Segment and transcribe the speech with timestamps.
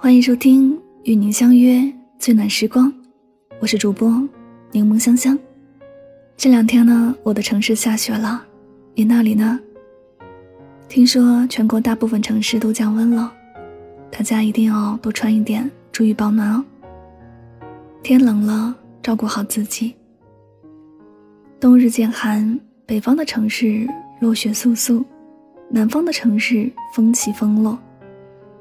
[0.00, 2.90] 欢迎收听与您相约最暖时光，
[3.58, 4.08] 我是主播
[4.70, 5.36] 柠檬香香。
[6.36, 8.40] 这两天呢，我的城市下雪了，
[8.94, 9.58] 你那里呢？
[10.88, 13.32] 听说全国大部分城市都降温了，
[14.08, 16.64] 大家一定要多穿一点，注意保暖哦。
[18.00, 18.72] 天冷了，
[19.02, 19.96] 照顾好自己。
[21.58, 23.84] 冬日渐寒，北方的城市
[24.20, 25.04] 落雪簌簌，
[25.68, 27.76] 南方的城市风起风落。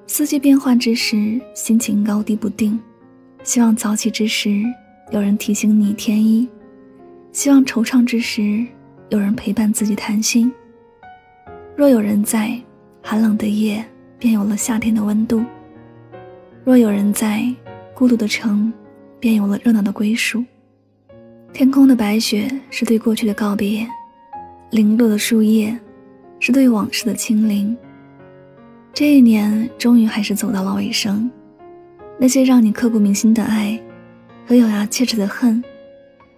[0.09, 2.79] 四季变换之时，心情高低不定。
[3.43, 4.63] 希望早起之时，
[5.11, 6.47] 有人提醒你添衣；
[7.33, 8.65] 希望惆怅之时，
[9.09, 10.51] 有人陪伴自己谈心。
[11.75, 12.57] 若有人在，
[13.03, 13.85] 寒冷的夜
[14.17, 15.43] 便有了夏天的温度；
[16.63, 17.45] 若有人在，
[17.93, 18.71] 孤独的城
[19.19, 20.43] 便有了热闹的归属。
[21.51, 23.85] 天空的白雪是对过去的告别，
[24.71, 25.77] 零落的树叶
[26.39, 27.77] 是对往事的清零。
[28.99, 31.29] 这一年终于还是走到了尾声，
[32.17, 33.79] 那些让你刻骨铭心的爱，
[34.47, 35.63] 和咬牙切齿的恨，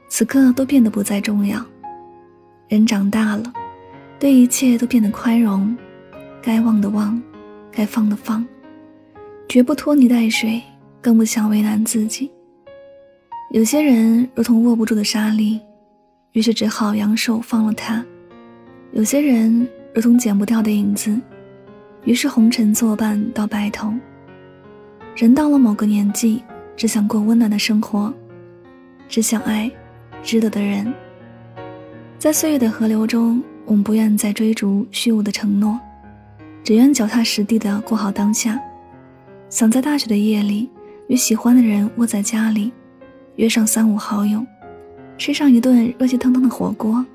[0.09, 1.65] 此刻都变得不再重要。
[2.67, 3.53] 人长大了，
[4.19, 5.73] 对一切都变得宽容，
[6.41, 7.21] 该忘的忘，
[7.71, 8.45] 该放的放，
[9.47, 10.61] 绝不拖泥带水，
[11.01, 12.29] 更不想为难自己。
[13.53, 15.61] 有些人如同握不住的沙粒，
[16.33, 18.03] 于是只好扬手放了他；
[18.91, 21.17] 有些人如同剪不掉的影子。
[22.03, 23.93] 于是红尘作伴到白头。
[25.15, 26.41] 人到了某个年纪，
[26.75, 28.13] 只想过温暖的生活，
[29.07, 29.69] 只想爱
[30.23, 30.93] 值得的人。
[32.17, 35.79] 在岁月的河流中，我们不愿再追逐虚无的承诺，
[36.63, 38.59] 只愿脚踏实地的过好当下。
[39.49, 40.69] 想在大雪的夜里，
[41.07, 42.71] 与喜欢的人窝在家里，
[43.35, 44.45] 约上三五好友，
[45.17, 47.05] 吃上一顿热气腾腾的火锅。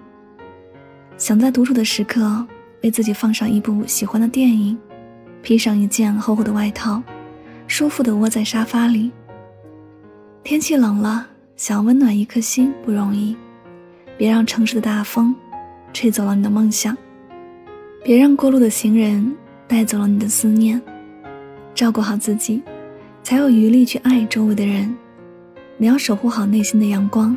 [1.16, 2.46] 想在独处的时刻。
[2.84, 4.78] 为自己放上一部喜欢的电影，
[5.40, 7.02] 披上一件厚厚的外套，
[7.66, 9.10] 舒服的窝在沙发里。
[10.42, 11.26] 天气冷了，
[11.56, 13.34] 想温暖一颗心不容易，
[14.19, 15.34] 别让城市的大风
[15.94, 16.94] 吹走了你的梦想，
[18.04, 19.34] 别让过路的行人
[19.66, 20.80] 带走了你的思念。
[21.75, 22.62] 照顾好自己，
[23.22, 24.94] 才有余力去爱周围的人。
[25.78, 27.34] 你要守护好内心的阳光，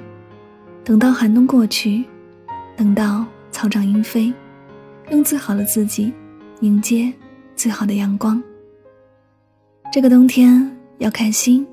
[0.83, 2.03] 等到寒冬过去，
[2.75, 4.33] 等到草长莺飞。
[5.09, 6.13] 用最好的自己
[6.61, 7.11] 迎接
[7.55, 8.41] 最好的阳光。
[9.91, 11.65] 这个冬天要开心，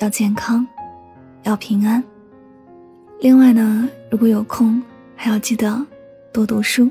[0.00, 0.66] 要健康，
[1.44, 2.02] 要平安。
[3.20, 4.82] 另外呢，如果有空，
[5.14, 5.84] 还要记得
[6.32, 6.90] 多读书，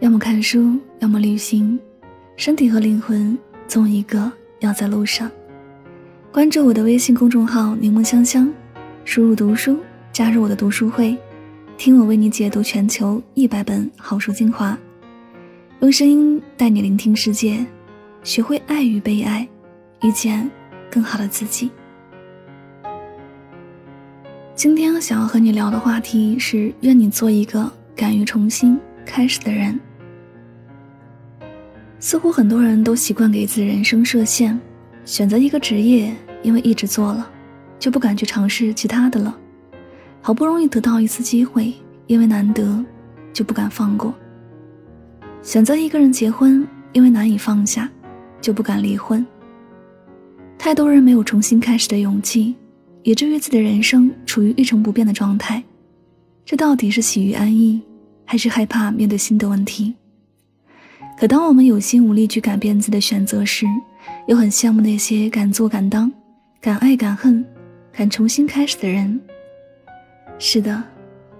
[0.00, 1.78] 要么看书，要么旅行。
[2.36, 3.36] 身体和灵魂
[3.66, 5.30] 总有一个要在路上。
[6.30, 8.52] 关注我的微信公众号“柠檬香香”，
[9.04, 9.78] 输入“读书”，
[10.12, 11.16] 加入我的读书会。
[11.84, 14.78] 听我为你解读全球一百本好书精华，
[15.80, 17.66] 用声音带你聆听世界，
[18.22, 19.48] 学会爱与被爱，
[20.00, 20.48] 遇见
[20.88, 21.72] 更好的自己。
[24.54, 29.80] 今天想要和你聊的话题是：愿你做一个敢于重新开始的人。
[31.98, 34.56] 似乎很多人都习惯给自己人生设限，
[35.04, 36.14] 选择一个职业，
[36.44, 37.28] 因为一直做了，
[37.80, 39.36] 就不敢去尝试其他的了。
[40.24, 41.72] 好不容易得到一次机会，
[42.06, 42.82] 因为难得，
[43.32, 44.14] 就不敢放过。
[45.42, 47.90] 选择一个人结婚，因为难以放下，
[48.40, 49.26] 就不敢离婚。
[50.56, 52.54] 太多人没有重新开始的勇气，
[53.02, 55.60] 以至于自己的人生处于一成不变的状态。
[56.44, 57.82] 这到底是喜于安逸，
[58.24, 59.92] 还是害怕面对新的问题？
[61.18, 63.66] 可当我们有心无力去改变自己的选择时，
[64.28, 66.10] 又很羡慕那些敢做敢当、
[66.60, 67.44] 敢爱敢恨、
[67.92, 69.20] 敢重新开始的人。
[70.44, 70.82] 是的，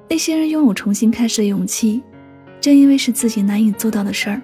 [0.09, 2.01] 那些人拥有重新开始的勇气，
[2.61, 4.41] 正因为是自己难以做到的事儿，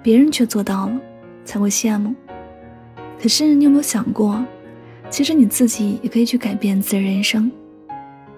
[0.00, 1.00] 别人却做到了，
[1.44, 2.14] 才会羡慕。
[3.20, 4.46] 可是你有没有想过，
[5.10, 7.50] 其实你自己也可以去改变自己的人生，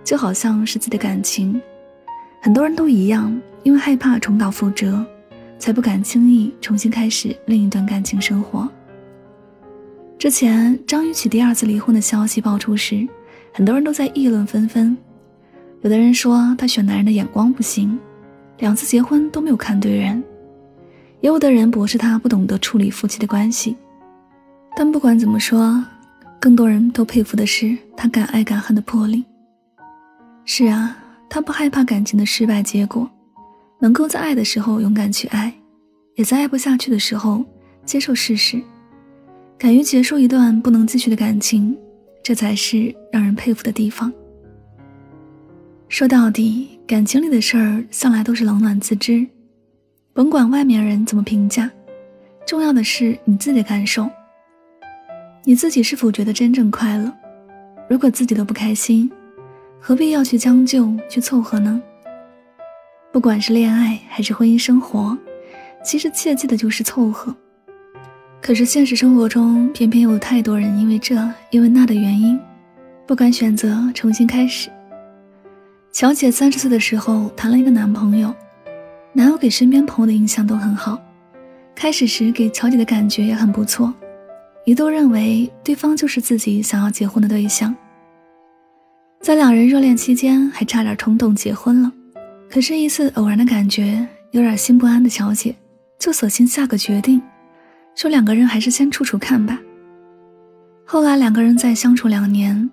[0.03, 1.61] 就好像是自己的感情，
[2.41, 5.05] 很多人都一样，因为害怕重蹈覆辙，
[5.59, 8.67] 才不敢轻易重新开始另一段感情生活。
[10.19, 13.07] 之前张雨绮第二次离婚的消息爆出时，
[13.53, 14.97] 很多人都在议论纷纷。
[15.83, 17.99] 有的人说他选男人的眼光不行，
[18.59, 20.23] 两次结婚都没有看对人；
[21.21, 23.77] 也有的人驳斥他不懂得处理夫妻的关系。
[24.77, 25.85] 但不管怎么说，
[26.41, 29.25] 更多人都佩服的是他敢爱敢恨的魄力。
[30.45, 30.97] 是啊，
[31.29, 33.11] 他不害怕感情的失败结果，
[33.81, 35.53] 能够在爱的时候勇敢去爱，
[36.15, 37.45] 也在爱不下去的时候
[37.85, 38.63] 接受事实，
[39.59, 41.77] 敢于结束一段不能继续的感情，
[42.23, 44.13] 这才是让人佩服的地方。
[45.93, 49.27] 说到底，感情里的事儿向来都是冷暖自知，
[50.15, 51.71] 甭管外面人怎么评价，
[52.47, 54.09] 重要的是你自己的感受。
[55.45, 57.13] 你自己是否觉得真正快乐？
[57.91, 59.13] 如果自己都不开心，
[59.79, 61.83] 何必要去将就、去凑合呢？
[63.13, 65.15] 不管是恋爱还是婚姻生活，
[65.85, 67.37] 其实切记的就是凑合。
[68.41, 71.15] 可是现实生活中，偏偏有太多人因为这、
[71.51, 72.41] 因为那的原因，
[73.07, 74.71] 不敢选择重新开始。
[75.93, 78.35] 乔姐三十岁的时候谈了一个男朋友，
[79.13, 80.99] 男友给身边朋友的印象都很好，
[81.75, 83.93] 开始时给乔姐的感觉也很不错。
[84.65, 87.77] 一度认为对方就是自己想要结婚的对象，
[89.21, 91.93] 在两人热恋期间还差点冲动结婚了。
[92.49, 95.55] 可是，一次偶然的感觉，有点心不安的乔姐，
[95.99, 97.21] 就索性下个决定，
[97.95, 99.61] 说两个人还是先处处看吧。
[100.87, 102.71] 后来两个人再相处两年，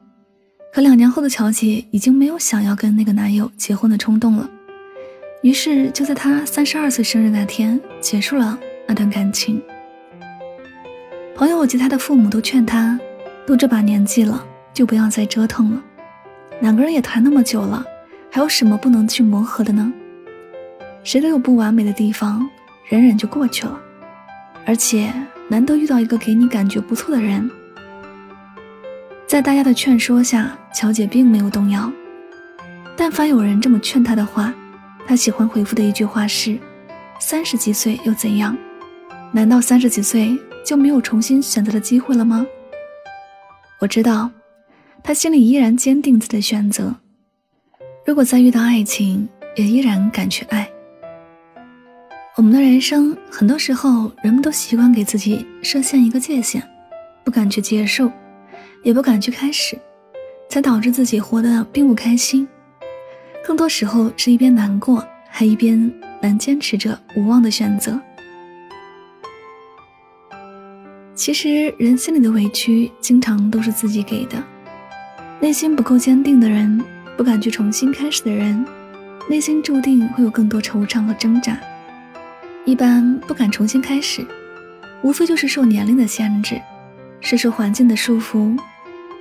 [0.71, 4.47] 可两年后的乔姐已经没有想要跟那个男友结婚的冲动了，
[5.41, 8.57] 于是就在她三十二岁生日那天结束了
[8.87, 9.61] 那段感情。
[11.35, 12.99] 朋友及她的父母都劝她，
[13.47, 15.83] 都这把年纪了，就不要再折腾了。
[16.61, 17.83] 两个人也谈那么久了，
[18.29, 19.91] 还有什么不能去磨合的呢？
[21.03, 22.47] 谁都有不完美的地方，
[22.87, 23.79] 忍忍就过去了。
[24.65, 25.11] 而且
[25.47, 27.49] 难得遇到一个给你感觉不错的人。
[29.29, 31.93] 在大家的劝说下，乔姐并没有动摇。
[32.97, 34.51] 但凡有人这么劝她的话，
[35.05, 36.57] 她喜欢回复的一句话是
[37.21, 38.57] ：“三十几岁又怎样？
[39.31, 40.35] 难道三十几岁？”
[40.65, 42.45] 就没有重新选择的机会了吗？
[43.79, 44.31] 我知道，
[45.03, 46.95] 他心里依然坚定自己的选择。
[48.07, 50.67] 如果再遇到爱情，也依然敢去爱。
[52.35, 56.61] 我们的人生，很多时候人们都习惯给自己设限一个界限，
[57.23, 58.11] 不敢去接受，
[58.83, 59.77] 也不敢去开始，
[60.49, 62.47] 才导致自己活得并不开心。
[63.45, 65.91] 更多时候是一边难过，还一边
[66.21, 67.99] 难坚持着无望的选择。
[71.15, 74.41] 其实，人心里的委屈经常都是自己给的。
[75.41, 76.83] 内心不够坚定的人，
[77.17, 78.65] 不敢去重新开始的人，
[79.29, 81.59] 内心注定会有更多惆怅和挣扎。
[82.65, 84.25] 一般不敢重新开始，
[85.01, 86.61] 无非就是受年龄的限制，
[87.21, 88.57] 是受环境的束缚，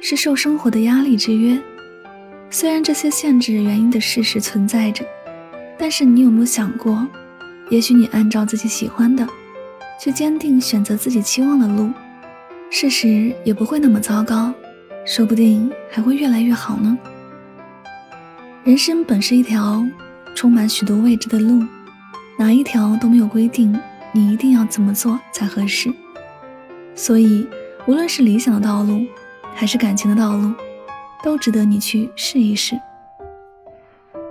[0.00, 1.60] 是受生活的压力制约。
[2.50, 5.04] 虽然这些限制原因的事实存在着，
[5.78, 7.06] 但是你有没有想过，
[7.70, 9.26] 也许你按照自己喜欢的。
[10.00, 11.90] 去坚定选择自己期望的路，
[12.70, 14.54] 事实也不会那么糟糕，
[15.04, 16.96] 说不定还会越来越好呢。
[18.62, 19.84] 人生本是一条
[20.36, 21.64] 充满许多未知的路，
[22.38, 23.76] 哪一条都没有规定
[24.12, 25.92] 你一定要怎么做才合适。
[26.94, 27.44] 所以，
[27.88, 29.06] 无论是理想的道路，
[29.54, 30.52] 还是感情的道路，
[31.24, 32.78] 都值得你去试一试。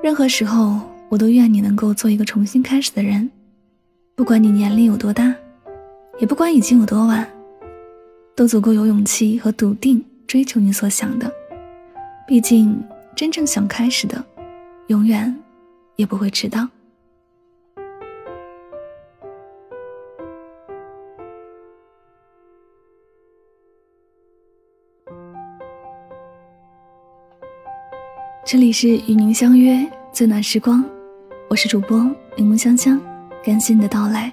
[0.03, 3.31] 任何时候，我都愿你能够做一个重新开始的人，
[4.13, 5.33] 不管你年龄有多大。
[6.19, 7.27] 也不管已经有多晚，
[8.35, 11.31] 都足够有勇气和笃定追求你所想的。
[12.27, 12.79] 毕竟，
[13.15, 14.23] 真正想开始的，
[14.87, 15.35] 永远
[15.95, 16.67] 也不会迟到。
[28.49, 30.81] 这里是与您相约最暖时光，
[31.49, 31.99] 我是主播
[32.37, 32.97] 柠檬香香，
[33.43, 34.31] 感谢你的到来。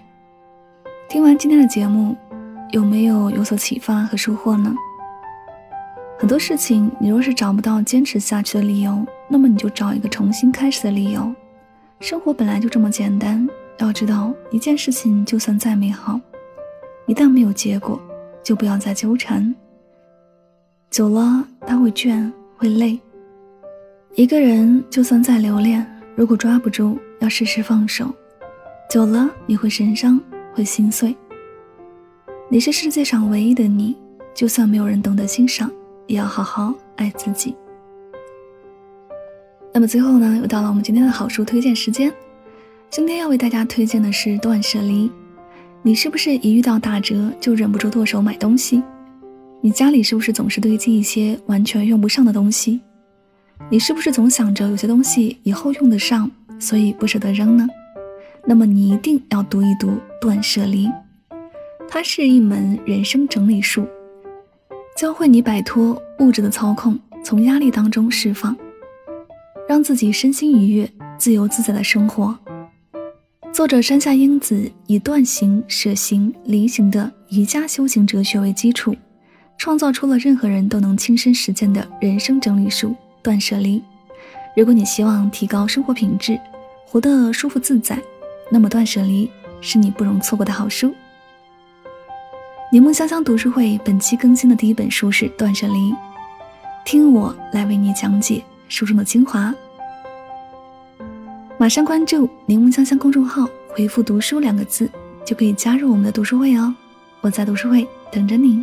[1.09, 2.17] 听完今天的节目，
[2.71, 4.73] 有没有有所启发和收获呢？
[6.17, 11.35] 很多事情，你若是找不到坚持下去的理由，那么你就找一个重新开始的理由。
[11.99, 13.45] 生活本来就这么简单。
[13.79, 16.21] 要知道，一件事情就算再美好，
[17.07, 18.01] 一旦没有结果，
[18.45, 19.53] 就不要再纠缠。
[20.89, 22.97] 久了，他会倦，会累。
[24.17, 28.15] 一个人就算再留恋，如果抓不住，要适时放手。
[28.89, 30.21] 久了，你会神伤。
[30.55, 31.17] 会心碎。
[32.49, 33.97] 你是世界上唯一的你，
[34.33, 35.69] 就算没有人懂得欣赏，
[36.07, 37.57] 也要好好爱自己。
[39.73, 42.13] 那么最后呢，又到了我们今天的好书推荐时间。
[42.91, 45.09] 今天要为大家推荐的是《断舍离》。
[45.83, 48.81] 你是不是一遇到打折就忍不住剁手买东西？
[49.61, 52.81] 你家里是不是总是堆积一些完全用不上的东西？
[53.71, 57.67] 你是不是总想着有些东西以后用得上，所以不舍得扔呢？
[58.47, 59.89] 那么你一定要读一读
[60.21, 60.87] 《断舍离》，
[61.89, 63.87] 它是一门人生整理术，
[64.97, 68.55] 教会你摆脱物质的操控，从压力当中释放，
[69.67, 72.39] 让自己身心愉悦、自由自在的生活。
[73.51, 78.95] 作者山下英子以断行、舍行、离行的瑜伽修行哲学为基础，
[79.57, 82.95] 创造出了任何人都能亲身实践的人生整理术——
[83.25, 83.83] 断舍离。
[84.55, 86.39] 如果你希望提高生活品质，
[86.87, 87.99] 活得舒服自在，
[88.51, 89.29] 那么断舍离
[89.63, 90.95] 是你不容错过的好书。
[92.71, 95.91] 柠檬香香读书会本期更新的第一本书是《断舍离》，
[96.85, 99.55] 听我来为你讲解书中的精华。
[101.57, 104.91] 马上关注柠檬香香公众号，回复“读书”两个字，
[105.25, 106.75] 就可以加入我们的读书会哦。
[107.23, 108.63] 我在读书会等着你。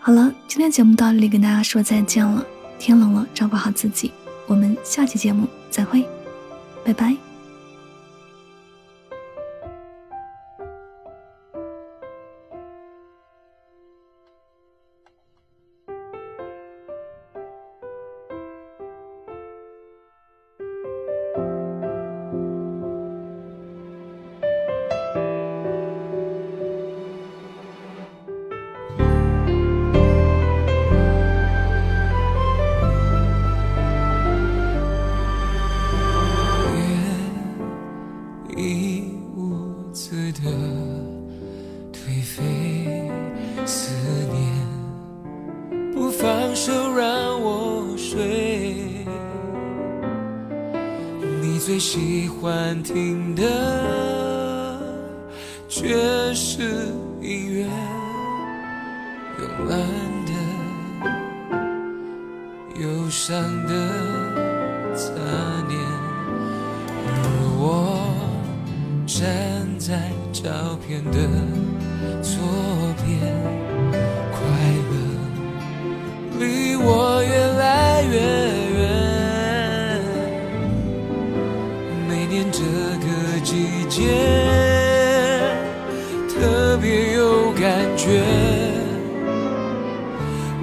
[0.00, 2.44] 好了，今天节目到这里，跟大家说再见了。
[2.78, 4.12] 天冷了，照顾好自己。
[4.46, 6.06] 我们下期节目再会，
[6.84, 7.27] 拜拜。
[59.58, 59.78] 慵懒
[60.24, 60.32] 的、
[62.80, 63.70] 忧伤的
[64.94, 65.10] 杂
[65.68, 65.80] 念，
[67.04, 67.16] 而
[67.58, 68.14] 我
[69.06, 69.18] 站
[69.78, 71.18] 在照片的
[72.22, 72.38] 左
[73.04, 73.08] 边。
[74.30, 74.38] 快
[74.90, 74.92] 乐
[76.38, 78.14] 离我越来越
[78.78, 78.80] 远，
[82.08, 83.06] 每年这个
[83.42, 83.98] 季节
[86.28, 88.22] 特别有感觉，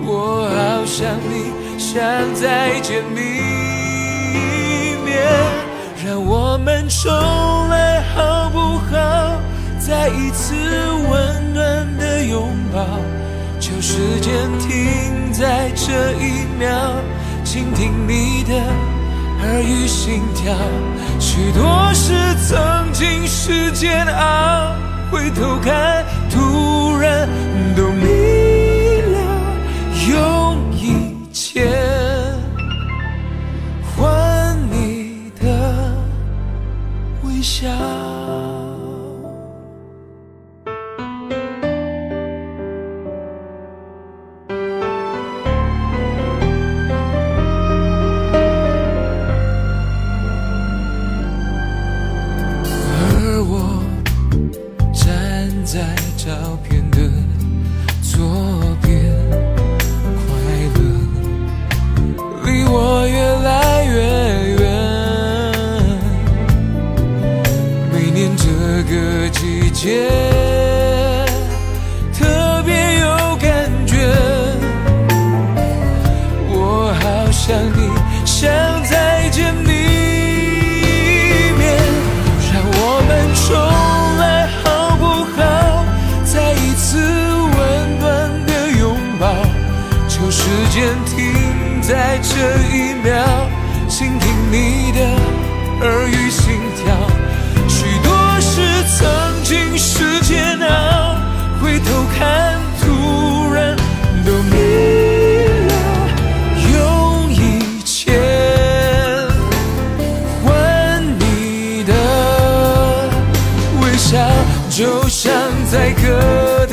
[0.08, 2.00] 我好想你，想
[2.36, 3.20] 再见你
[4.34, 5.18] 一面，
[6.06, 7.12] 让我们重
[7.70, 8.60] 来好不
[8.90, 9.42] 好？
[9.80, 10.54] 再一次
[11.10, 12.86] 温暖的拥抱。
[13.60, 16.70] 就时间停在这一秒，
[17.44, 18.54] 倾听你的
[19.42, 20.54] 耳语心跳。
[21.20, 22.14] 许多事
[22.48, 24.76] 曾经是煎熬，
[25.12, 27.28] 回头看，突然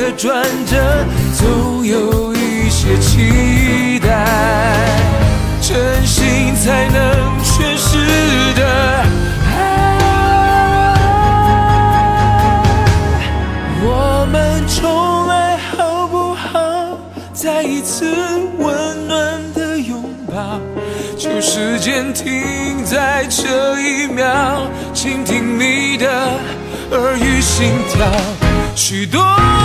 [0.03, 1.07] 的转折，
[1.39, 4.27] 总有一些期待，
[5.61, 8.67] 真心才能诠释的
[9.47, 9.99] 爱。
[13.81, 16.99] 我们重来，好不好？
[17.33, 18.13] 再一次
[18.59, 20.61] 温暖的拥抱，
[21.17, 26.11] 就时间停在这一秒，倾听你的
[26.91, 28.05] 耳语心跳。
[28.75, 29.21] 许多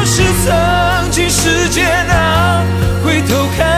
[0.05, 2.63] 事曾经是煎熬，
[3.03, 3.76] 回头看。